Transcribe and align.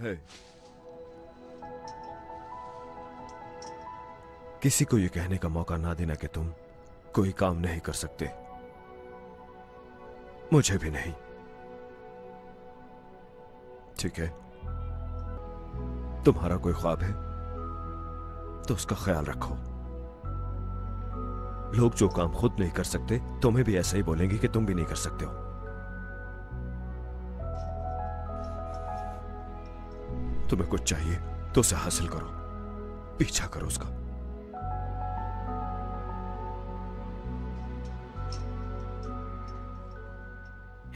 है। 0.00 0.14
किसी 4.62 4.84
को 4.84 4.98
यह 4.98 5.08
कहने 5.08 5.36
का 5.38 5.48
मौका 5.48 5.76
ना 5.76 5.94
देना 5.94 6.14
कि 6.14 6.26
तुम 6.26 6.52
कोई 7.14 7.32
काम 7.32 7.56
नहीं 7.56 7.80
कर 7.80 7.92
सकते। 7.92 8.30
मुझे 10.52 10.78
भी 10.78 10.90
नहीं। 10.90 11.12
ठीक 13.98 14.18
है? 14.18 14.28
तुम्हारा 16.24 16.56
कोई 16.56 16.72
ख्वाब 16.72 17.02
है 17.02 17.12
तो 18.62 18.74
उसका 18.74 18.96
ख्याल 18.96 19.24
रखो। 19.24 19.54
लोग 21.72 21.94
जो 21.94 22.08
काम 22.08 22.32
खुद 22.32 22.56
नहीं 22.60 22.70
कर 22.70 22.84
सकते, 22.84 23.18
तुम्हें 23.42 23.64
भी 23.64 23.76
ऐसा 23.76 23.96
ही 23.96 24.02
बोलेंगे 24.02 24.38
कि 24.38 24.48
तुम 24.48 24.66
भी 24.66 24.74
नहीं 24.74 24.86
कर 24.86 24.96
सकते 24.96 25.24
हो। 25.24 25.45
तुम्हें 30.50 30.68
कुछ 30.70 30.82
चाहिए 30.82 31.16
तो 31.54 31.60
उसे 31.60 31.76
हासिल 31.76 32.08
करो। 32.08 32.28
पीछा 33.18 33.46
करो 33.46 33.66
उसका। 33.66 33.86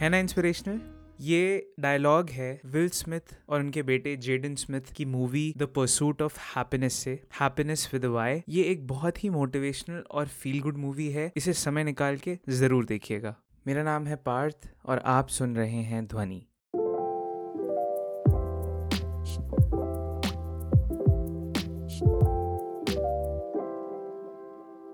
है 0.01 0.09
ना 0.09 0.19
इंस्पिरेशनल 0.19 0.81
ये 1.21 1.73
डायलॉग 1.81 2.31
है 2.31 2.61
विल 2.67 2.89
स्मिथ 2.89 3.35
और 3.49 3.61
उनके 3.61 3.83
बेटे 3.83 4.17
जेडन 4.17 4.55
स्मिथ 4.55 4.93
की 4.97 5.05
movie 5.05 5.53
the 5.57 5.63
pursuit 5.77 6.23
of 6.23 6.39
happiness 6.55 6.95
से। 6.95 7.13
हैप्पीनेस 7.41 7.89
विद 7.93 8.05
वाई 8.05 8.43
ये 8.49 8.63
एक 8.63 8.87
बहुत 8.87 9.23
ही 9.25 9.31
मोटिवेशनल 9.31 10.03
और 10.11 10.27
फील 10.27 10.61
गुड 10.61 10.79
मूवी 10.79 11.09
है। 11.11 11.31
इसे 11.37 11.53
समय 11.53 11.85
निकाल 11.85 12.17
के 12.17 12.39
ज़रूर 12.51 12.85
देखिएगा। 12.85 13.35
मेरा 13.67 13.83
नाम 13.83 14.07
है 14.07 14.17
पार्थ 14.17 14.71
और 14.87 15.03
आप 15.07 15.29
सुन 15.29 15.57
रहे 15.57 15.83
हैं 15.85 16.07
ध्वनि। 16.07 16.47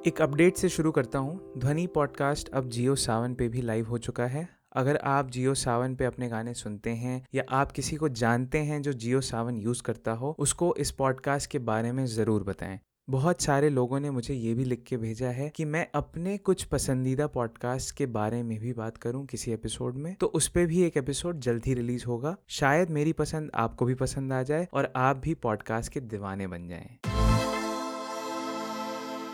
एक 0.07 0.21
अपडेट 0.23 0.57
से 0.57 0.69
शुरू 0.69 0.91
करता 0.93 1.19
हूँ। 1.19 1.53
ध्वनि 1.59 1.87
पॉडकास्ट 1.87 2.49
अब 2.49 2.69
जियो 2.69 2.95
सावन 2.95 3.35
पे 3.35 3.49
भी 3.49 3.62
लाइव 3.62 3.89
हो 3.89 3.99
चुका 3.99 4.27
है। 4.27 4.48
अगर 4.73 4.97
आप 4.97 5.31
जियो 5.31 5.55
सावन 5.55 5.95
पे 5.95 6.05
अपने 6.05 6.29
गाने 6.29 6.55
सुनते 6.55 6.91
हैं 6.91 7.27
या 7.35 7.43
आप 7.51 7.73
किसी 7.73 7.97
को 7.97 8.09
जानते 8.09 8.59
हैं 8.59 8.81
जो 8.83 8.93
जियो 8.93 9.21
सावन 9.21 9.57
यूज़ 9.57 9.83
करता 9.83 10.13
हो, 10.13 10.35
उसको 10.39 10.75
इस 10.79 10.91
पॉडकास्ट 10.91 11.51
के 11.51 11.59
बारे 11.59 11.93
में 11.93 12.05
ज़रूर 12.07 12.43
बताएँ। 12.43 12.79
बहुत 13.09 13.43
सारे 13.43 13.69
लोगों 13.71 14.01
ने 14.01 14.11
मुझे 14.11 14.35
ये 14.35 14.55
भी 14.55 14.65
लिख 14.65 14.83
के 14.83 14.97
भेजा 14.97 15.29
है 15.29 15.48
कि 15.48 15.65
मैं 15.65 15.87
अपने 15.95 16.37
कुछ 16.39 16.65
पसंदीदा 16.65 17.27
पॉडकास्ट 17.27 17.95
के 17.97 18.07
बारे 18.07 18.43
में 18.43 18.59
भी 18.59 18.73
बात 18.73 18.97
करूँ 18.97 19.27
किसी 19.27 19.53
एपिसोड 19.53 19.97
में 19.97 20.15
तो 20.15 20.27
उस 20.27 20.48
पर 20.48 20.67
भी 20.67 20.83
एक 20.83 20.97
एपिसोड 20.97 21.41
जल्द 21.41 21.67
ही 21.67 21.75
रिलीज़ 21.75 22.05
होगा। 22.07 22.37
शायद 22.48 22.91
मेरी 22.91 23.13
पसंद 23.13 23.51
आपको 23.55 23.85
भी 23.85 23.95
पसंद 23.95 24.33
आ 24.33 24.43
जाए 24.43 24.69
और 24.73 24.93
आप 24.97 25.17
भी 25.17 25.35
पॉडकास्ट 25.35 25.93
के 25.93 26.01
दीवाने 26.01 26.47
बन 26.47 26.69
जाएँ। 26.69 27.16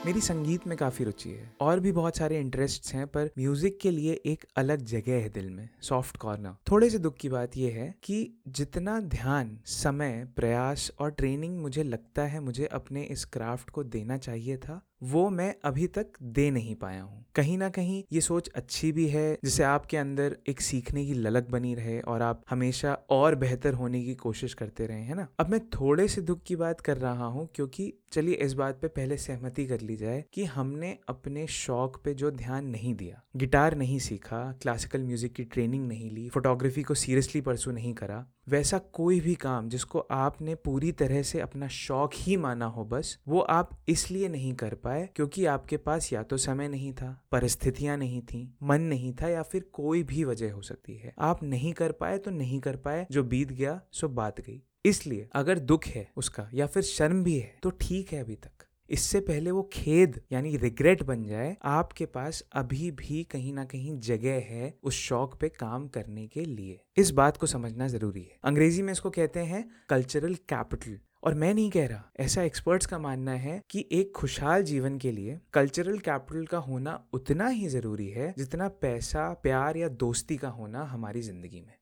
मेरी 0.06 0.20
संगीत 0.20 0.67
में 0.67 0.77
काफ़ी 0.78 1.05
रुचि 1.05 1.31
है। 1.31 1.50
और 1.61 1.81
भी 1.81 1.91
बहुत 1.92 2.17
सारे 2.17 2.39
इंटरेस्ट्स 2.41 2.95
हैं, 2.95 3.06
पर 3.06 3.31
म्यूज़िक 3.39 3.78
के 3.81 3.91
लिए 3.91 4.12
एक 4.27 4.45
अलग 4.56 4.84
जगह 4.84 5.12
है 5.12 5.28
दिल 5.28 5.50
में 5.50 5.69
सॉफ्ट 5.83 6.17
कॉर्नर 6.17 6.55
थोड़े 6.70 6.89
से 6.91 6.98
दुख 6.98 7.17
की 7.17 7.28
बात 7.28 7.56
यह 7.56 7.75
है 7.75 7.95
कि 8.03 8.42
जितना 8.48 8.98
ध्यान, 9.00 9.58
समय, 9.64 10.25
प्रयास 10.36 10.91
और 10.98 11.11
ट्रेनिंग 11.11 11.58
मुझे 11.58 11.83
लगता 11.83 12.23
है, 12.23 12.41
मुझे 12.41 12.67
अपने 12.67 13.03
इस 13.03 13.25
क्राफ्ट 13.25 13.70
को 13.70 13.84
देना 13.84 14.17
चाहिए 14.19 14.56
था 14.56 14.80
वो 15.03 15.28
मैं 15.31 15.55
अभी 15.64 15.86
तक 15.86 16.06
दे 16.22 16.50
नहीं 16.50 16.75
पाया 16.75 17.03
हूँ। 17.03 17.25
कहीं 17.34 17.56
ना 17.58 17.69
कहीं 17.69 18.03
ये 18.12 18.20
सोच 18.20 18.48
अच्छी 18.48 18.91
भी 18.92 19.06
है 19.08 19.39
जिसे 19.45 19.62
आपके 19.64 19.97
अंदर 19.97 20.36
एक 20.48 20.61
सीखने 20.61 21.05
की 21.06 21.14
ललक 21.14 21.48
बनी 21.50 21.75
रहे 21.75 21.98
और 22.00 22.22
आप 22.22 22.42
हमेशा 22.50 22.92
और 23.11 23.34
बेहतर 23.34 23.75
होने 23.75 24.03
की 24.05 24.14
कोशिश 24.14 24.55
करते 24.55 24.86
रहे, 24.86 25.03
है 25.03 25.14
ना? 25.14 25.27
अब 25.39 25.50
मैं 25.50 25.61
थोड़े 25.70 26.06
से 26.08 26.20
दुख 26.20 26.42
की 26.47 26.56
बात 26.56 26.80
कर 26.80 26.97
रहा 26.97 27.25
हूँ, 27.25 27.48
क्योंकि 27.55 27.92
चलिए 28.12 28.34
इस 28.34 28.53
बात 28.53 28.78
पे 28.80 28.89
पहले 28.89 29.17
सहमति 29.17 29.64
कर 29.67 29.80
ली 29.80 29.97
जाए 29.97 30.25
कि 30.33 30.45
हमने 30.45 30.97
अपने 31.08 31.47
शौक 31.47 32.00
पे 32.05 32.14
जो 32.14 32.30
ध्यान 32.30 32.67
नहीं 32.67 32.95
दिया, 32.95 33.23
गिटार 33.36 33.77
नहीं 33.77 33.98
सीखा, 33.98 34.40
क्लासिकल 34.63 35.02
म्यूज़िक 35.02 35.33
की 35.33 35.45
ट्रेनिंग 35.45 35.86
नहीं 35.89 36.11
ली, 36.11 36.29
फोटोग्राफी 36.29 36.83
को 36.83 36.95
सीरियसली 36.95 37.40
परसू 37.40 37.70
नहीं 37.70 37.95
करा, 37.95 38.24
वैसा 38.48 38.79
कोई 38.92 39.20
भी 39.20 39.34
काम 39.34 39.69
जिसको 39.69 39.98
आपने 40.11 40.55
पूरी 40.55 40.92
तरह 40.92 41.23
से 41.23 41.40
अपना 41.40 41.69
शौक 41.69 42.11
ही 42.14 42.36
माना 42.36 42.67
हो 42.67 42.84
बस, 42.84 43.19
वो 43.29 43.40
आप 43.40 43.70
इसलिए 43.89 44.29
नहीं 44.29 44.55
कर 44.55 44.74
पाए 44.74 44.92
क्योंकि 45.17 45.45
आपके 45.47 45.77
पास 45.77 46.13
या 46.13 46.23
तो 46.23 46.36
समय 46.36 46.69
नहीं 46.69 46.92
था, 46.92 47.11
परिस्थितियाँ 47.33 47.97
नहीं 47.97 48.20
थी, 48.23 48.42
मन 48.63 48.80
नहीं 48.83 49.13
था 49.13 49.29
या 49.29 49.42
फिर 49.42 49.64
कोई 49.73 50.03
भी 50.03 50.25
वजह 50.25 50.53
हो 50.53 50.63
सकती 50.63 50.97
है। 50.97 51.14
आप 51.20 51.42
नहीं 51.42 51.73
कर 51.73 51.92
पाए 51.92 52.19
तो 52.19 52.30
नहीं 52.30 52.61
कर 52.61 52.77
पाए, 52.77 53.07
जो 53.11 53.23
बीत 53.25 53.52
गया, 53.52 53.81
सो 53.92 54.08
बात 54.11 54.41
गई। 54.41 54.61
इसलिए 54.85 55.29
अगर 55.35 55.58
दुख 55.58 55.86
है 55.86 56.07
उसका 56.17 56.48
या 56.55 56.67
फिर 56.67 56.83
शर्म 56.83 57.23
भी 57.25 57.39
है 57.39 57.55
तो 57.63 57.70
ठीक 57.81 58.13
है 58.13 58.20
अभी 58.20 58.35
तक। 58.36 58.67
इससे 58.91 59.20
पहले 59.20 59.51
वो 59.51 59.63
खेद 59.73 60.20
यानी 60.33 60.57
रिग्रेट 60.57 61.02
बन 61.02 61.23
जाए, 61.25 61.57
आपके 61.64 62.07
पास 62.07 62.42
अभी 62.52 62.91
भी 62.91 63.23
कहीं 63.25 63.52
ना 63.52 63.64
कहीं 63.64 63.98
जगह 64.01 64.42
है 64.47 64.75
उस 64.83 64.95
शौक 64.95 65.36
पे 65.41 65.48
काम 65.48 65.86
करने 65.89 66.27
के 66.27 66.45
लिए। 66.45 66.81
इस 66.97 67.11
बात 67.11 67.36
को 67.36 67.47
समझना 67.47 67.89
ज़रूरी 67.89 68.23
है। 68.23 68.39
अंग्रेज़ी 68.45 68.83
में 68.83 68.92
इसको 68.92 69.11
कहते 69.11 69.41
हैं 69.41 69.64
कल्चरल 69.89 70.35
कैपिटल 70.48 70.98
और 71.22 71.34
मैं 71.34 71.52
नहीं 71.55 71.70
कह 71.70 71.86
रहा। 71.86 72.10
ऐसा 72.20 72.42
एक्सपर्ट्स 72.42 72.86
का 72.86 72.98
मानना 72.98 73.33
है 73.33 73.60
कि 73.70 73.84
एक 73.92 74.12
खुशहाल 74.16 74.62
जीवन 74.62 74.98
के 74.98 75.12
लिए 75.12 75.38
कल्चरल 75.52 75.98
कैपिटल 75.98 76.46
का 76.46 76.58
होना 76.60 76.98
उतना 77.12 77.48
ही 77.48 77.68
ज़रूरी 77.68 78.08
है 78.08 78.33
जितना 78.38 78.68
पैसा, 78.68 79.33
प्यार 79.33 79.77
या 79.77 79.88
दोस्ती 79.88 80.36
का 80.36 80.48
होना 80.48 80.84
हमारी 80.84 81.22
ज़िंदगी 81.22 81.60
में। 81.60 81.74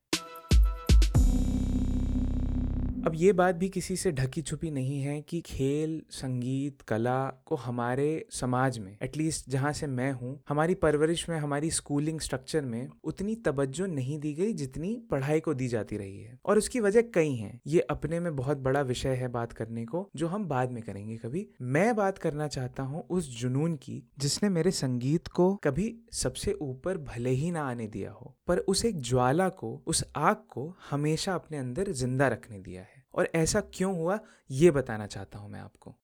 अब 3.06 3.12
ये 3.15 3.33
बात 3.33 3.55
भी 3.55 3.69
किसी 3.69 3.97
से 3.97 4.11
ढकी 4.12 4.43
छुपी 4.43 4.71
नहीं 4.71 5.00
है 5.03 5.21
कि 5.21 5.41
खेल, 5.41 6.03
संगीत, 6.11 6.83
कला 6.83 7.28
को 7.47 7.56
हमारे 7.56 8.27
समाज 8.31 8.78
में 8.78 8.97
एटलीस्ट 9.03 9.49
जहाँ 9.50 9.72
से 9.72 9.87
मैं 9.87 10.11
हूँ, 10.12 10.43
हमारी 10.49 10.75
परवरिश 10.75 11.28
में, 11.28 11.38
हमारी 11.38 11.71
स्कूलिंग 11.71 12.21
स्ट्रक्चर 12.21 12.65
में 12.65 12.88
उतनी 13.05 13.34
तवज्जो 13.34 13.87
नहीं 13.87 14.19
दी 14.19 14.33
गई 14.34 14.53
जितनी 14.53 14.94
पढ़ाई 15.11 15.41
को 15.41 15.55
दी 15.55 15.69
जाती 15.69 15.97
रही 15.97 16.21
है। 16.21 16.38
और 16.44 16.59
उसकी 16.59 16.81
वजह 16.81 17.03
कई 17.15 17.34
हैं। 17.34 17.61
ये 17.66 17.81
अपने 17.81 18.21
में 18.21 18.37
बहुत 18.37 18.59
बड़ा 18.59 18.81
विषय 18.81 19.15
है 19.15 19.28
बात 19.28 19.53
करने 19.53 19.84
को, 19.84 20.09
जो 20.17 20.28
हम 20.28 20.44
बाद 20.44 20.71
में 20.71 20.82
करेंगे 20.82 21.17
कभी। 21.17 21.47
मैं 21.62 21.97
बात 21.97 22.19
करना 22.19 22.49
चाहता 22.49 22.82
हूँ 22.82 23.06
उस 23.11 23.41
जुनून 23.41 23.77
की, 23.77 24.03
जिसने 24.19 24.49
मेरे 24.49 24.71
संगीत 24.71 25.28
को 25.28 25.55
कभी 25.65 25.94
सबसे 26.12 26.53
ऊपर 26.53 26.99
भले 26.99 27.31
ही 27.31 27.50
ना 27.50 27.62
आने 27.62 27.87
दिया 27.87 28.12
हो, 28.12 28.37
पर 28.47 28.59
उस 28.59 28.84
एक 28.84 29.00
ज्वाला 29.00 29.49
को, 29.49 29.82
उस 29.87 30.05
आग 30.17 30.37
को 30.49 30.77
हमेशा 30.91 31.34
अपने 31.34 31.59
अंदर 31.59 31.93
ज़िंदा 31.93 32.28
रखने 32.28 32.59
दिया 32.59 32.82
है। 32.82 32.89
और 33.15 33.28
ऐसा 33.34 33.60
क्यों 33.60 33.94
हुआ, 33.94 34.19
ये 34.50 34.71
बताना 34.71 35.06
चाहता 35.06 35.38
हूँ 35.38 35.50
मैं 35.50 35.60
आपको। 35.60 35.97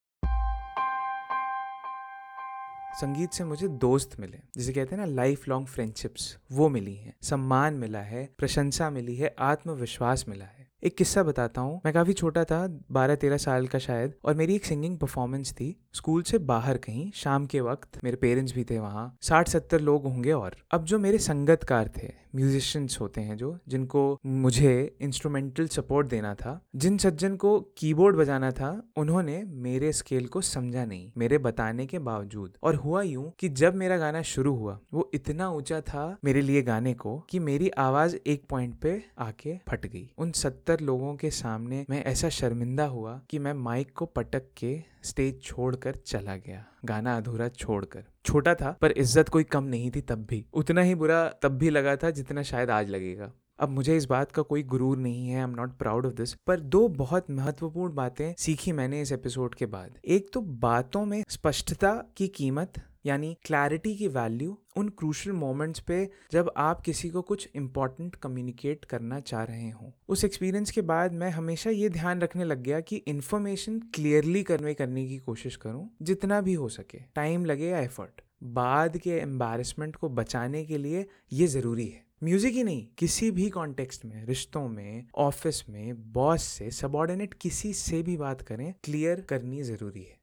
संगीत 3.01 3.33
से 3.33 3.45
मुझे 3.45 3.69
दोस्त 3.69 4.21
मिले, 4.21 4.39
जिसे 4.57 4.73
कहते 4.73 4.97
हैं 4.97 5.07
ना 5.07 5.15
लाइफ 5.15 5.49
लॉन्ग 5.49 5.67
फ्रेंडशिप्स 5.67 6.39
वो 6.53 6.69
मिली 6.69 6.95
हैं। 6.97 7.17
सम्मान 7.23 7.75
मिला 7.75 7.99
है, 7.99 8.31
प्रशंसा 8.39 8.91
मिली 8.91 9.17
है, 9.17 9.35
आत्मविश्वास 9.39 10.25
मिला 10.29 10.45
है। 10.45 10.56
एक 10.87 10.97
किस्सा 10.97 11.23
बताता 11.23 11.61
हूँ। 11.61 11.81
मैं 11.85 11.95
काफ़ी 11.95 12.13
छोटा 12.13 12.45
था 12.45 12.81
बारह 12.93 13.15
तेरह 13.15 13.37
साल 13.37 13.67
का 13.67 13.79
शायद, 13.79 14.15
और 14.25 14.35
मेरी 14.35 14.55
एक 14.55 14.65
सिंगिंग 14.65 14.99
परफॉर्मेंस 14.99 15.53
थी। 15.53 15.77
स्कूल 15.93 16.23
से 16.23 16.39
बाहर 16.39 16.77
कहीं, 16.77 17.11
शाम 17.15 17.47
के 17.47 17.61
वक्त, 17.61 18.05
मेरे 18.05 18.17
पेरेंट्स 18.17 18.55
भी 18.55 18.65
थे 18.65 18.79
वहाँ। 18.79 19.17
साठ 19.23 19.49
सत्तर 19.49 19.81
लोग 19.81 20.05
होंगे 20.05 20.33
और। 20.33 20.57
अब 20.71 20.85
जो 20.85 20.99
मेरे 20.99 21.19
संगतकार 21.19 21.89
थे 21.89 22.27
म्यूजिशियंस 22.35 22.99
होते 23.01 23.21
हैं 23.21 23.37
जो, 23.37 23.59
जिनको 23.69 24.21
मुझे 24.27 24.97
इंस्ट्रूमेंटल 25.01 25.67
सपोर्ट 25.67 26.07
देना 26.07 26.35
था, 26.35 26.61
जिन 26.77 26.99
सज्जन 26.99 27.37
को 27.37 27.61
कीबोर्ड 27.61 28.17
बजाना 28.17 28.51
था, 28.51 28.89
उन्होंने 28.97 29.45
मेरे 29.45 29.93
स्केल 29.93 30.27
को 30.27 30.41
समझा 30.41 30.85
नहीं, 30.85 31.13
मेरे 31.17 31.39
बताने 31.39 31.87
के 31.87 31.99
बावजूद। 31.99 32.53
और 32.63 32.75
हुआ 32.75 33.03
यूँ 33.03 33.33
कि 33.39 33.49
जब 33.49 33.75
मेरा 33.75 33.99
गाना 33.99 34.23
शुरू 34.23 34.55
हुआ, 34.55 34.79
वो 34.93 35.11
इतना 35.15 35.51
ऊँचा 35.51 35.81
था 35.81 36.19
मेरे 36.25 36.41
लिए 36.41 36.63
गाने 36.63 36.95
को, 36.95 37.19
कि 37.31 37.39
मेरी 37.39 37.69
आवाज़ 37.69 38.17
एक 38.27 38.45
पॉइंट 38.49 38.75
पे 38.75 39.03
आके 39.19 39.57
फट 39.69 39.87
गई। 39.87 40.11
उन 40.19 40.33
सत्तर 40.33 40.76
लोगों 40.81 41.15
के 41.17 41.31
सामने 41.31 41.85
मैं 41.91 42.03
ऐसा 42.05 42.29
शर्मिंदा 42.29 42.85
हुआ 42.87 43.21
कि 43.31 43.39
मैं 43.39 43.53
माइक 43.55 43.93
को 43.93 44.07
पटक 44.07 44.43
के 44.57 44.77
स्टेज 45.03 45.43
छोड़कर 45.43 45.97
चला 45.97 46.37
गया, 46.37 46.65
गाना 46.85 47.17
अधूरा 47.17 47.49
छोड़कर। 47.49 48.05
छोटा 48.25 48.55
था, 48.55 48.77
पर 48.81 48.91
इज़्ज़त 48.91 49.29
कोई 49.29 49.45
कम 49.45 49.65
नहीं 49.65 49.91
थी 49.91 50.01
तब 50.01 50.27
भी। 50.27 50.45
उतना 50.55 50.83
ही 50.83 50.95
बुरा 50.95 51.29
तब 51.43 51.59
भी 51.59 51.71
लगा 51.71 51.97
था 51.97 52.11
जितना 52.11 52.43
शायद 52.43 52.71
आज 52.71 52.91
लगेगा। 52.91 53.33
अब 53.59 53.69
मुझे 53.69 53.97
इस 53.97 54.05
बात 54.05 54.33
का 54.33 54.43
कोई 54.43 54.63
गुरूर 54.63 54.99
नहीं 54.99 55.29
है 55.29 55.37
I 55.37 55.43
am 55.43 55.51
not 55.51 55.77
proud 55.79 56.07
of 56.07 56.15
this 56.15 56.33
पर 56.47 56.61
दो 56.61 56.87
बहुत 56.89 57.31
महत्वपूर्ण 57.31 57.95
बातें 57.95 58.35
सीखी 58.39 58.73
मैंने 58.73 59.01
इस 59.03 59.13
एपिसोड 59.13 59.55
के 59.55 59.67
बाद। 59.67 59.99
एक 60.07 60.29
तो 60.33 60.41
बातों 60.41 61.05
में 61.05 61.23
स्पष्टता 61.29 61.93
की 62.17 62.29
कीमत, 62.29 62.73
यानी 63.07 63.37
क्लैरिटी 63.45 63.95
की 63.97 64.09
वैल्यू 64.09 64.59
उन 64.77 64.89
क्रूशल 64.89 65.33
मोमेंट्स 65.33 65.81
पे 65.81 66.09
जब 66.33 66.53
आप 66.57 66.81
किसी 66.81 67.11
को 67.11 67.23
कुछ 67.23 67.49
इंपॉर्टेंट 67.57 68.15
कम्युनिकेट 68.15 68.85
करना 68.85 69.21
चाह 69.23 69.43
रहे 69.43 69.71
हो। 69.71 69.93
उस 70.09 70.25
एक्सपीरियंस 70.25 70.71
के 70.71 70.83
बाद 70.83 71.13
मैं 71.13 71.31
हमेशा 71.31 71.71
ये 71.71 71.89
ध्यान 71.89 72.21
रखने 72.21 72.45
लग 72.45 72.63
गया 72.63 72.81
कि 72.81 72.97
इन्फॉर्मेशन 72.97 73.79
क्लियरली 73.95 74.43
कन्वे 74.43 74.75
करने 74.75 75.07
की 75.07 75.19
कोशिश 75.19 75.57
करूँ, 75.57 75.91
जितना 76.03 76.41
भी 76.41 76.55
हो 76.55 76.69
सके। 76.71 76.99
टाइम 77.15 77.45
लगे 77.45 77.69
या 77.69 77.81
एफर्ट 77.81 78.21
बाद 78.45 78.97
के 78.97 79.11
एम्बेरसमेंट 79.11 79.97
को 79.97 80.09
बचाने 80.09 80.65
के 80.65 80.79
लिए 80.79 81.07
ये 81.33 81.47
ज़रूरी 81.47 81.87
है। 81.87 82.05
म्यूज़िक 82.23 82.55
ही 82.55 82.63
नहीं, 82.65 82.87
किसी 82.99 83.31
भी 83.31 83.49
कॉन्टेक्स्ट 83.51 84.05
में, 84.05 84.25
रिश्तों 84.27 84.69
में 84.69 85.07
ऑफ़िस 85.15 85.63
में 85.69 86.13
बॉस 86.13 86.43
से 86.43 86.71
सबॉर्डिनेट 86.71 87.35
किसी 87.35 87.73
से 87.73 88.03
भी 88.03 88.17
बात 88.17 88.43
करें 88.43 88.73
क्लियर 88.85 89.21
करनी 89.21 89.63
ज़रूरी 89.63 90.03
है। 90.03 90.17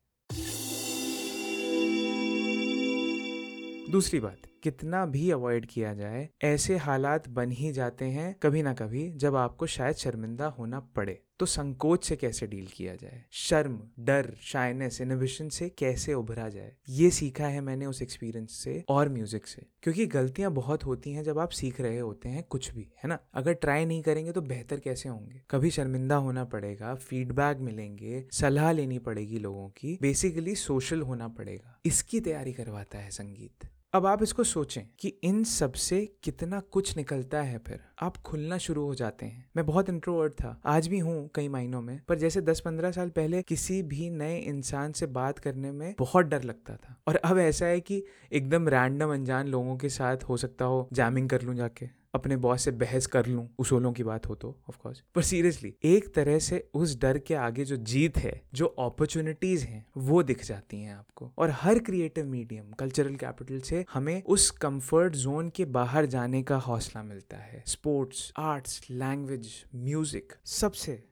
दूसरी 3.91 4.19
बात, 4.19 4.37
कितना 4.63 5.05
भी 5.05 5.29
अवॉइड 5.31 5.65
किया 5.65 5.93
जाए, 5.93 6.29
ऐसे 6.43 6.77
हालात 6.77 7.29
बन 7.29 7.51
ही 7.51 7.71
जाते 7.71 8.05
हैं 8.05 8.33
कभी 8.43 8.63
ना 8.63 8.73
कभी 8.73 9.09
जब 9.11 9.35
आपको 9.35 9.67
शायद 9.67 9.95
शर्मिंदा 9.95 10.47
होना 10.47 10.79
पड़े। 10.79 11.22
तो 11.39 11.45
संकोच 11.45 12.05
से 12.05 12.15
कैसे 12.15 12.47
डील 12.47 12.67
किया 12.73 12.95
जाए? 12.95 13.25
शर्म, 13.31 13.79
डर 13.99 14.33
शाइनेस 14.41 15.01
इनोवेशन 15.01 15.49
से 15.49 15.69
कैसे 15.69 16.13
उभरा 16.13 16.49
जाए? 16.49 16.75
ये 16.89 17.09
सीखा 17.09 17.47
है 17.47 17.61
मैंने 17.61 17.85
उस 17.85 18.01
एक्सपीरियंस 18.01 18.51
से 18.51 18.83
और 18.89 19.09
म्यूज़िक 19.09 19.47
से। 19.47 19.65
क्योंकि 19.83 20.05
गलतियाँ 20.05 20.51
बहुत 20.51 20.85
होती 20.85 21.11
हैं 21.11 21.23
जब 21.23 21.39
आप 21.39 21.49
सीख 21.49 21.81
रहे 21.81 21.99
होते 21.99 22.29
हैं 22.29 22.43
कुछ 22.43 22.73
भी, 22.73 22.81
है 22.81 23.09
ना? 23.09 23.19
अगर 23.33 23.53
ट्राई 23.53 23.85
नहीं 23.85 24.01
करेंगे 24.01 24.31
तो 24.31 24.41
बेहतर 24.41 24.79
कैसे 24.79 25.09
होंगे? 25.09 25.41
कभी 25.51 25.69
शर्मिंदा 25.69 26.15
होना 26.15 26.45
पड़ेगा 26.45 26.95
फीडबैक 26.95 27.57
मिलेंगे, 27.57 28.25
सलाह 28.31 28.71
लेनी 28.71 28.99
पड़ेगी 28.99 29.39
लोगों 29.39 29.69
की 29.69 29.97
बेसिकली 30.01 30.55
सोशल 30.55 31.01
होना 31.01 31.27
पड़ेगा। 31.27 31.79
इसकी 31.85 32.19
तैयारी 32.19 32.53
करवाता 32.53 32.97
है 32.97 33.09
संगीत। 33.09 33.69
अब 33.93 34.05
आप 34.05 34.23
इसको 34.23 34.43
सोचें 34.43 34.83
कि 34.99 35.07
इन 35.23 35.43
सबसे 35.43 36.13
कितना 36.23 36.59
कुछ 36.59 36.97
निकलता 36.97 37.41
है 37.41 37.57
फिर। 37.57 37.79
आप 38.01 38.17
खुलना 38.17 38.57
शुरू 38.57 38.85
हो 38.85 38.95
जाते 38.95 39.25
हैं। 39.25 39.45
मैं 39.55 39.65
बहुत 39.65 39.89
इंट्रोवर्ट 39.89 40.33
था। 40.33 40.61
आज 40.65 40.87
भी 40.87 40.99
हूँ 40.99 41.29
कई 41.35 41.47
महीनों 41.47 41.81
में, 41.81 41.99
पर 42.07 42.17
जैसे 42.17 42.41
10-15 42.41 42.91
साल 42.91 43.09
पहले 43.09 43.41
किसी 43.41 43.81
भी 43.83 44.09
नए 44.09 44.37
इंसान 44.37 44.91
से 44.91 45.05
बात 45.05 45.39
करने 45.39 45.71
में 45.71 45.95
बहुत 45.99 46.25
डर 46.25 46.43
लगता 46.43 46.75
था। 46.75 46.95
और 47.07 47.15
अब 47.15 47.37
ऐसा 47.37 47.65
है 47.65 47.79
कि 47.79 48.03
एकदम 48.31 48.67
रैंडम 48.67 49.13
अनजान 49.13 49.47
लोगों 49.47 49.77
के 49.77 49.89
साथ 49.89 50.23
हो 50.23 50.37
सकता 50.37 50.65
हो 50.65 50.87
जैमिंग 50.93 51.29
कर 51.29 51.41
लूँ 51.41 51.55
जाके। 51.55 52.02
अपने 52.13 52.35
बॉस 52.37 52.63
से 52.63 52.71
बहस 52.73 53.05
कर 53.05 53.25
लूँ, 53.25 53.47
उसूलों 53.59 53.91
की 53.93 54.03
बात 54.03 54.27
हो 54.29 54.35
तो 54.35 54.55
ऑफकोर्स 54.69 55.03
पर 55.15 55.21
सीरियसली 55.21 55.73
एक 55.85 56.13
तरह 56.15 56.39
से 56.39 56.63
उस 56.73 56.99
डर 57.01 57.17
के 57.17 57.33
आगे 57.35 57.65
जो 57.65 57.77
जीत 57.77 58.17
है, 58.17 58.41
जो 58.53 58.65
अपॉर्चुनिटीज़ 58.65 59.65
हैं, 59.65 59.85
वो 59.97 60.23
दिख 60.23 60.43
जाती 60.45 60.81
हैं 60.81 60.95
आपको। 60.95 61.31
और 61.37 61.51
हर 61.51 61.79
क्रिएटिव 61.79 62.25
मीडियम 62.25 62.71
कल्चरल 62.79 63.15
कैपिटल 63.15 63.59
से 63.61 63.85
हमें 63.93 64.21
उस 64.23 64.49
कंफर्ट 64.51 65.15
जोन 65.15 65.49
के 65.49 65.65
बाहर 65.71 66.05
जाने 66.07 66.43
का 66.43 66.57
हौसला 66.57 67.03
मिलता 67.03 67.37
है। 67.37 67.63
स्पोर्ट्स 67.67 68.31
आर्ट्स 68.37 68.81
लैंग्वेज 68.91 69.49
म्यूज़िक 69.75 70.33
सबसे 70.45 71.03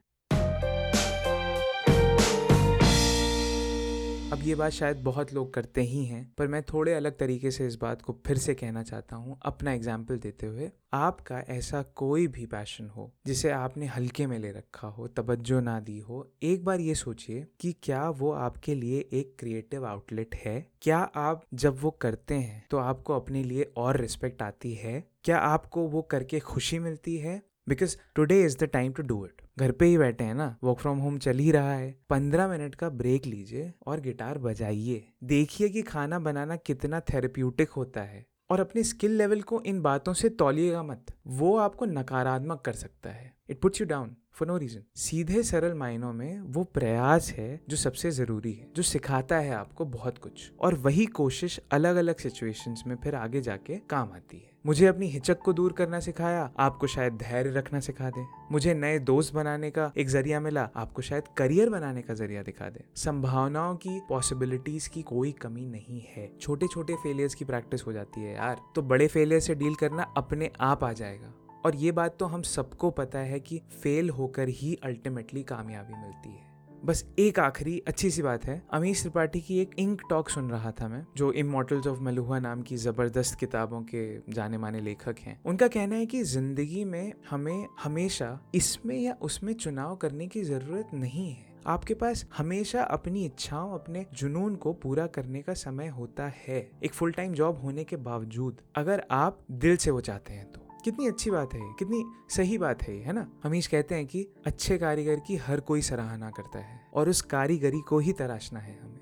अब 4.32 4.42
ये 4.42 4.54
बात 4.54 4.72
शायद 4.72 4.96
बहुत 4.96 5.32
लोग 5.34 5.52
करते 5.54 5.82
ही 5.82 6.04
हैं, 6.04 6.32
पर 6.38 6.46
मैं 6.46 6.62
थोड़े 6.62 6.92
अलग 6.94 7.16
तरीके 7.18 7.50
से 7.50 7.66
इस 7.66 7.74
बात 7.76 8.02
को 8.02 8.12
फिर 8.26 8.38
से 8.38 8.54
कहना 8.54 8.82
चाहता 8.82 9.16
हूँ 9.16 9.38
अपना 9.42 9.72
एग्ज़ाम्पल 9.72 10.18
देते 10.18 10.46
हुए। 10.46 10.70
आपका 10.94 11.40
ऐसा 11.48 11.82
कोई 11.96 12.26
भी 12.26 12.46
पैशन 12.46 12.88
हो, 12.88 13.10
जिसे 13.26 13.50
आपने 13.50 13.86
हल्के 13.86 14.26
में 14.26 14.38
ले 14.38 14.52
रखा 14.52 14.88
हो, 14.88 15.08
तवज्जो 15.08 15.60
ना 15.60 15.78
दी 15.80 15.98
हो, 15.98 16.32
एक 16.42 16.64
बार 16.64 16.80
ये 16.80 16.94
सोचिए 16.94 17.46
कि 17.60 17.74
क्या 17.82 18.08
वो 18.10 18.32
आपके 18.32 18.74
लिए 18.74 19.08
एक 19.12 19.36
क्रिएटिव 19.38 19.86
आउटलेट 19.86 20.34
है? 20.34 20.66
क्या 20.82 20.98
आप 20.98 21.44
जब 21.54 21.78
वो 21.80 21.90
करते 21.90 22.34
हैं 22.34 22.64
तो 22.70 22.78
आपको 22.78 23.14
अपने 23.14 23.44
लिए 23.44 23.72
और 23.76 24.00
रिस्पेक्ट 24.00 24.42
आती 24.42 24.74
है? 24.74 25.02
क्या 25.24 25.38
आपको 25.38 25.86
वो 25.88 26.02
करके 26.02 26.40
खुशी 26.40 26.78
मिलती 26.78 27.16
है? 27.16 27.40
Because 27.66 27.96
today 28.14 28.42
is 28.42 28.56
the 28.58 28.64
time 28.64 28.92
to 28.92 29.02
do 29.02 29.24
it 29.26 29.42
घर 29.58 29.72
पे 29.72 29.86
ही 29.86 29.98
बैठे 29.98 30.24
हैं 30.24 30.34
ना 30.34 30.56
वर्क 30.64 30.78
फ्रॉम 30.78 30.98
होम 30.98 31.18
चल 31.18 31.38
ही 31.38 31.50
रहा 31.52 31.74
है। 31.74 31.90
पंद्रह 32.10 32.48
मिनट 32.48 32.74
का 32.74 32.88
ब्रेक 32.90 33.26
लीजिए 33.26 33.72
और 33.86 34.00
गिटार 34.00 34.38
बजाइए। 34.38 35.04
देखिए 35.24 35.68
कि 35.68 35.82
खाना 35.82 36.18
बनाना 36.18 36.56
कितना 36.56 37.00
थेरेप्यूटिक 37.00 37.70
होता 37.70 38.02
है 38.02 38.24
और 38.50 38.60
अपने 38.60 38.82
स्किल 38.82 39.16
लेवल 39.18 39.40
को 39.40 39.60
इन 39.66 39.80
बातों 39.82 40.12
से 40.12 40.28
तौलिएगा 40.28 40.82
मत। 40.82 41.14
वो 41.26 41.56
आपको 41.56 41.84
नकारात्मक 41.84 42.60
कर 42.60 42.72
सकता 42.72 43.10
है। 43.10 43.32
It 43.50 43.60
puts 43.60 43.80
you 43.80 43.86
down 43.86 44.14
for 44.32 44.48
no 44.48 44.56
reason 44.58 44.82
सीधे 44.96 45.42
सरल 45.42 45.74
मायनों 45.74 46.12
में 46.12 46.40
वो 46.40 46.64
प्रयास 46.64 47.30
है 47.30 47.60
जो 47.68 47.76
सबसे 47.76 48.10
ज़रूरी 48.10 48.52
है, 48.52 48.70
जो 48.76 48.82
सिखाता 48.82 49.38
है 49.38 49.52
आपको 49.54 49.84
बहुत 49.86 50.18
कुछ। 50.18 50.50
और 50.60 50.74
वही 50.76 51.06
कोशिश 51.06 51.60
अलग 51.72 51.96
अलग 51.96 52.18
सिचुएशंस 52.18 52.82
में 52.86 52.96
फिर 52.96 53.14
आगे 53.14 53.40
जाके 53.40 53.76
काम 53.90 54.12
आती 54.12 54.38
है। 54.38 54.51
मुझे 54.66 54.86
अपनी 54.86 55.06
हिचक 55.06 55.38
को 55.38 55.52
दूर 55.52 55.72
करना 55.72 56.00
सिखाया, 56.00 56.52
आपको 56.58 56.86
शायद 56.86 57.12
धैर्य 57.12 57.50
रखना 57.50 57.80
सिखा 57.80 58.10
दे। 58.10 58.26
मुझे 58.52 58.74
नए 58.74 58.98
दोस्त 58.98 59.34
बनाने 59.34 59.70
का 59.70 59.92
एक 59.96 60.08
ज़रिया 60.08 60.40
मिला, 60.40 60.70
आपको 60.76 61.02
शायद 61.02 61.22
करियर 61.36 61.70
बनाने 61.70 62.02
का 62.02 62.14
ज़रिया 62.14 62.42
दिखा 62.42 62.70
दे। 62.70 62.84
संभावनाओं 62.96 63.76
की 63.76 64.00
पॉसिबिलिटीज 64.08 64.88
की 64.88 65.02
कोई 65.02 65.32
कमी 65.32 65.66
नहीं 65.66 66.02
है। 66.16 66.38
छोटे 66.40 66.66
छोटे 66.66 66.94
फेलियर्स 66.94 67.34
की 67.34 67.44
प्रैक्टिस 67.44 67.86
हो 67.86 67.92
जाती 67.92 68.20
है 68.20 68.34
यार। 68.34 68.60
तो 68.74 68.82
बड़े 68.82 69.06
फेलियर 69.06 69.40
से 69.40 69.54
डील 69.54 69.74
करना 69.74 70.02
अपने 70.02 70.50
आप 70.60 70.84
आ 70.84 70.92
जाएगा। 70.92 71.34
और 71.66 71.76
ये 71.76 71.92
बात 71.92 72.16
तो 72.18 72.26
हम 72.26 72.42
सबको 72.42 72.90
पता 72.90 73.18
है 73.18 73.40
कि 73.40 73.62
फेल 73.82 74.10
होकर 74.10 74.48
ही 74.48 74.78
अल्टीमेटली 74.84 75.42
कामयाबी 75.42 75.94
मिलती 75.94 76.28
है। 76.28 76.51
बस 76.84 77.04
एक 77.18 77.38
आखिरी 77.38 77.78
अच्छी 77.88 78.10
सी 78.10 78.22
बात 78.22 78.44
है 78.44 78.62
अमीश 78.72 79.00
त्रिपाठी 79.00 79.40
की 79.40 79.58
एक 79.60 79.70
इंक 79.78 80.00
टॉक 80.10 80.28
सुन 80.28 80.48
रहा 80.50 80.70
था 80.70 80.88
मैं, 80.88 81.04
जो 81.16 81.30
इमोटल्स 81.32 81.86
ऑफ़ 81.86 82.00
मलुहा 82.00 82.38
नाम 82.38 82.62
की 82.62 82.76
ज़बरदस्त 82.76 83.38
किताबों 83.38 83.80
के 83.82 84.32
जाने 84.32 84.58
माने 84.58 84.80
लेखक 84.80 85.18
हैं। 85.18 85.38
उनका 85.44 85.68
कहना 85.68 85.96
है 85.96 86.06
कि 86.06 86.22
ज़िंदगी 86.22 86.84
में 86.84 87.12
हमें 87.30 87.66
हमेशा 87.82 88.38
इसमें 88.54 88.98
या 88.98 89.16
उसमें 89.22 89.52
चुनाव 89.54 89.94
करने 89.96 90.26
की 90.26 90.42
ज़रूरत 90.42 90.90
नहीं 90.94 91.30
है। 91.30 91.50
आपके 91.66 91.94
पास 91.94 92.24
हमेशा 92.36 92.82
अपनी 92.82 93.24
इच्छाओं, 93.24 93.72
अपने 93.74 94.06
जुनून 94.14 94.56
को 94.56 94.72
पूरा 94.72 95.06
करने 95.06 95.42
का 95.42 95.54
समय 95.54 95.88
होता 95.90 96.28
है, 96.38 96.70
एक 96.84 96.94
फुल 96.94 97.12
टाइम 97.12 97.32
जॉब 97.32 97.60
होने 97.60 97.84
के 97.84 97.96
बावजूद। 98.02 98.60
अगर 98.76 99.06
आप 99.10 99.38
दिल 99.52 99.76
से 99.76 99.90
वो 99.90 100.00
चाहते 100.00 100.32
हैं 100.32 100.50
तो। 100.52 100.68
कितनी 100.84 101.06
अच्छी 101.08 101.30
बात 101.30 101.54
है, 101.54 101.60
कितनी 101.78 102.04
सही 102.30 102.58
बात 102.58 102.82
है 102.82 102.94
है 102.98 103.12
ना? 103.12 103.26
हमीश 103.44 103.66
कहते 103.66 103.94
हैं 103.94 104.06
कि 104.06 104.26
अच्छे 104.46 104.78
कारीगर 104.78 105.20
की 105.26 105.36
हर 105.36 105.60
कोई 105.60 105.82
सराहना 105.82 106.30
करता 106.30 106.58
है 106.58 106.80
और 106.94 107.08
उस 107.08 107.22
कारीगरी 107.22 107.80
को 107.80 107.98
ही 107.98 108.12
तराशना 108.12 108.60
है 108.60 108.78
हमें। 108.82 109.01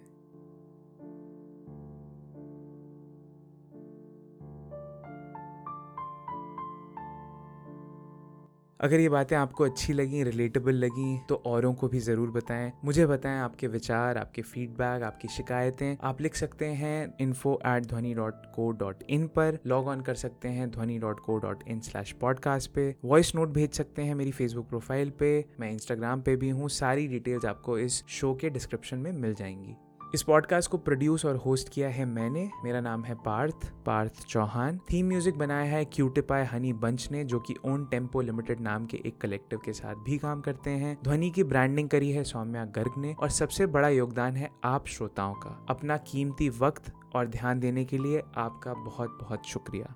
अगर 8.81 9.01
ये 9.01 9.09
बातें 9.09 9.37
आपको 9.37 9.65
अच्छी 9.65 9.93
लगी 9.93 10.23
रिलेटेबल 10.25 10.75
लगी 10.75 11.19
तो 11.29 11.35
औरों 11.47 11.73
को 11.75 11.89
भी 11.89 11.99
ज़रूर 12.01 12.31
बताएँ। 12.31 12.73
मुझे 12.85 13.07
बताएँ 13.07 13.39
आपके 13.39 13.67
विचार, 13.67 14.19
आपके 14.19 14.43
फीडबैक 14.43 15.03
आपकी 15.03 15.29
शिकायतें। 15.29 15.97
आप 16.03 16.21
लिख 16.21 16.35
सकते 16.35 16.67
हैं 16.75 17.15
info 17.21 17.55
at 17.67 17.87
Dhwani 17.87 18.15
dot 18.15 18.47
co 18.55 18.71
dot 18.81 19.03
in 19.11 19.27
पर। 19.27 19.59
लॉग 19.67 19.89
ऑन 19.89 20.01
कर 20.01 20.15
सकते 20.15 20.49
हैं 20.49 20.71
Dhwani 20.71 20.99
dot 20.99 21.21
co 21.21 21.39
dot 21.39 21.65
in 21.69 21.81
slash 21.81 22.13
podcast 22.13 22.71
पे। 22.71 22.95
वॉइस 23.05 23.35
नोट 23.35 23.49
भेज 23.49 23.73
सकते 23.73 24.03
हैं 24.03 24.15
मेरी 24.15 24.33
फेसबुक 24.33 24.69
प्रोफ़ाइल 24.69 25.11
पे। 25.11 25.45
मैं 25.61 25.71
इंस्टाग्राम 25.73 26.23
पे 26.23 26.37
भी 26.37 26.51
हूँ। 26.51 26.69
सारी 26.71 27.07
डिटेल्स 27.09 27.45
आपको 27.45 27.79
इस 27.79 28.03
शो 28.09 28.35
के 28.35 28.51
डिस्क्रिप्शन 28.51 28.99
में 28.99 29.13
मिल 29.13 29.35
जाएँगी। 29.35 29.77
इस 30.15 30.23
पॉडकास्ट 30.23 30.71
को 30.71 30.79
प्रोड्यूस 30.79 31.25
और 31.25 31.37
होस्ट 31.37 31.69
किया 31.69 31.89
है 31.89 32.05
मैंने। 32.05 32.51
मेरा 32.65 32.81
नाम 32.81 33.05
है 33.05 33.15
पार्थ 33.15 33.67
पार्थ 33.87 34.25
चौहान। 34.27 34.79
थीम 34.93 35.07
म्यूज़िक 35.07 35.39
बनाया 35.39 35.65
है 35.65 35.85
क्यूटिपाई 35.85 36.45
हनी 36.45 36.73
बंच 36.73 37.09
ने, 37.13 37.25
जो 37.25 37.39
कि 37.39 37.55
ओन 37.65 37.85
टेंपो 37.85 38.21
लिमिटेड 38.21 38.61
नाम 38.61 38.87
के 38.87 39.03
एक 39.07 39.21
कलेक्टिव 39.21 39.61
के 39.65 39.73
साथ 39.73 39.95
भी 39.95 40.19
काम 40.19 40.41
करते 40.41 40.71
हैं। 40.71 40.97
ध्वनि 41.05 41.31
की 41.31 41.45
ब्रांडिंग 41.45 41.89
करी 41.89 42.11
है 42.11 42.25
सौम्या 42.25 42.65
गर्ग 42.65 42.99
ने, 42.99 43.15
और 43.15 43.31
सबसे 43.31 43.67
बड़ा 43.67 43.89
योगदान 43.89 44.37
है 44.37 44.51
आप 44.65 44.87
श्रोताओं 44.87 45.35
का। 45.35 45.67
अपना 45.71 45.97
कीमती 45.97 46.49
वक्त 46.49 46.93
और 47.15 47.27
ध्यान 47.27 47.61
देने 47.61 47.85
के 47.85 47.99
लिए 47.99 48.23
आपका 48.37 48.75
बहुत 48.75 49.19
बहुत 49.21 49.47
शुक्रिया। 49.47 49.95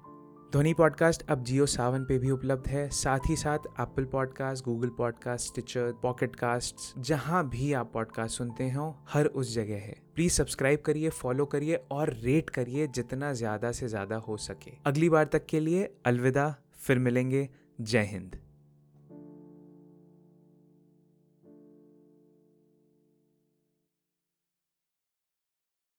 ध्वनि 0.54 0.72
पॉडकास्ट 0.74 1.22
अब 1.30 1.42
जियो 1.44 1.64
सावन 1.66 2.04
पे 2.04 2.18
भी 2.18 2.30
उपलब्ध 2.30 2.66
है। 2.68 2.88
साथ 2.88 3.28
ही 3.28 3.36
साथ 3.36 3.58
Apple 3.80 4.04
podcast 4.04 4.64
Google 4.64 4.88
podcast 4.88 5.46
Stitcher 5.46 5.92
Pocket Casts 6.02 7.00
जहाँ 7.00 7.42
भी 7.48 7.72
आप 7.72 7.90
पॉडकास्ट 7.94 8.36
सुनते 8.38 8.70
हो, 8.70 8.86
हर 9.08 9.26
उस 9.26 9.54
जगह 9.54 9.80
है। 9.80 9.96
प्लीज़ 10.14 10.32
सब्सक्राइब 10.32 10.82
करिए 10.86 11.10
फॉलो 11.10 11.46
करिए 11.46 11.80
और 11.90 12.12
रेट 12.22 12.50
करिए 12.50 12.86
जितना 12.86 13.32
ज़्यादा 13.32 13.72
से 13.72 13.88
ज़्यादा 13.88 14.16
हो 14.18 14.36
सके। 14.36 14.76
अगली 14.86 15.08
बार 15.08 15.24
तक 15.24 15.46
के 15.46 15.60
लिए 15.60 15.90
अलविदा, 16.06 16.54
फिर 16.76 16.98
मिलेंगे। 16.98 17.48
जय 17.80 18.04
हिंद। 18.04 18.38